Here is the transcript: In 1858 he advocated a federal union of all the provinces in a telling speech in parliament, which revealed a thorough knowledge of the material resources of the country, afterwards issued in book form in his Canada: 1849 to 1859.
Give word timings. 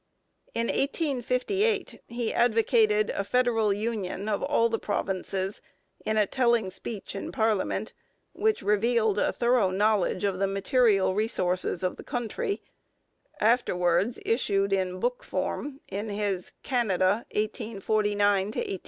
In 0.55 0.65
1858 0.65 2.01
he 2.07 2.33
advocated 2.33 3.11
a 3.11 3.23
federal 3.23 3.71
union 3.71 4.27
of 4.27 4.41
all 4.41 4.67
the 4.67 4.79
provinces 4.79 5.61
in 6.03 6.17
a 6.17 6.25
telling 6.25 6.71
speech 6.71 7.13
in 7.15 7.31
parliament, 7.31 7.93
which 8.33 8.63
revealed 8.63 9.19
a 9.19 9.31
thorough 9.31 9.69
knowledge 9.69 10.23
of 10.23 10.39
the 10.39 10.47
material 10.47 11.13
resources 11.13 11.83
of 11.83 11.97
the 11.97 12.03
country, 12.03 12.63
afterwards 13.39 14.17
issued 14.25 14.73
in 14.73 14.99
book 14.99 15.23
form 15.23 15.81
in 15.87 16.09
his 16.09 16.51
Canada: 16.63 17.27
1849 17.31 17.77
to 17.83 18.45
1859. 18.57 18.79